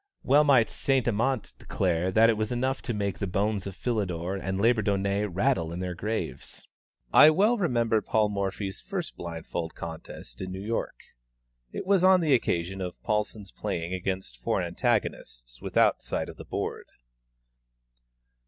Well 0.23 0.43
might 0.43 0.67
Saint 0.67 1.07
Amant 1.07 1.53
declare 1.59 2.09
that 2.11 2.27
it 2.27 2.33
was 2.35 2.51
enough 2.51 2.81
to 2.81 2.91
make 2.95 3.19
the 3.19 3.27
bones 3.27 3.67
of 3.67 3.75
Philidor 3.75 4.35
and 4.35 4.59
Labourdonnais 4.59 5.25
rattle 5.27 5.71
in 5.71 5.79
their 5.79 5.93
graves! 5.93 6.67
I 7.13 7.29
well 7.29 7.55
remember 7.55 8.01
Paul 8.01 8.29
Morphy's 8.29 8.81
first 8.81 9.15
blindfold 9.15 9.75
contest 9.75 10.41
in 10.41 10.51
New 10.51 10.59
York. 10.65 10.95
It 11.71 11.85
was 11.85 12.03
on 12.03 12.21
the 12.21 12.33
occasion 12.33 12.81
of 12.81 12.99
Paulsen's 13.03 13.51
playing 13.51 13.93
against 13.93 14.37
four 14.39 14.59
antagonists 14.59 15.61
without 15.61 16.01
sight 16.01 16.29
of 16.29 16.37
the 16.37 16.45
board. 16.45 16.87